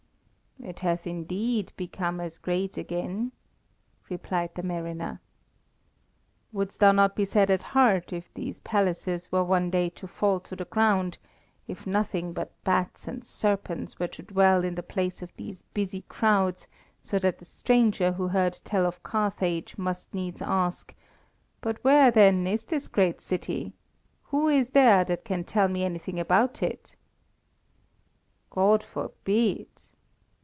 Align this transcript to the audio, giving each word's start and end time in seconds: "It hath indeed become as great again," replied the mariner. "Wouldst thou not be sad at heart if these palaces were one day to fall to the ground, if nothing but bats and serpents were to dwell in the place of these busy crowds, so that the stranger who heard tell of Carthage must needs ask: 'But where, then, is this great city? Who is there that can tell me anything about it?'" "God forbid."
"It 0.63 0.81
hath 0.81 1.07
indeed 1.07 1.73
become 1.75 2.19
as 2.19 2.37
great 2.37 2.77
again," 2.77 3.31
replied 4.11 4.53
the 4.53 4.61
mariner. 4.61 5.19
"Wouldst 6.53 6.79
thou 6.81 6.91
not 6.91 7.15
be 7.15 7.25
sad 7.25 7.49
at 7.49 7.63
heart 7.63 8.13
if 8.13 8.31
these 8.35 8.59
palaces 8.59 9.31
were 9.31 9.43
one 9.43 9.71
day 9.71 9.89
to 9.89 10.07
fall 10.07 10.39
to 10.41 10.55
the 10.55 10.65
ground, 10.65 11.17
if 11.67 11.87
nothing 11.87 12.31
but 12.31 12.51
bats 12.63 13.07
and 13.07 13.25
serpents 13.25 13.97
were 13.97 14.07
to 14.09 14.21
dwell 14.21 14.63
in 14.63 14.75
the 14.75 14.83
place 14.83 15.23
of 15.23 15.33
these 15.35 15.63
busy 15.73 16.03
crowds, 16.03 16.67
so 17.01 17.17
that 17.17 17.39
the 17.39 17.45
stranger 17.45 18.11
who 18.11 18.27
heard 18.27 18.53
tell 18.63 18.85
of 18.85 19.01
Carthage 19.01 19.79
must 19.79 20.13
needs 20.13 20.43
ask: 20.43 20.93
'But 21.61 21.83
where, 21.83 22.11
then, 22.11 22.45
is 22.45 22.65
this 22.65 22.87
great 22.87 23.19
city? 23.19 23.73
Who 24.25 24.47
is 24.47 24.69
there 24.69 25.03
that 25.05 25.25
can 25.25 25.43
tell 25.43 25.69
me 25.69 25.83
anything 25.83 26.19
about 26.19 26.61
it?'" 26.61 26.95
"God 28.51 28.83
forbid." 28.83 29.67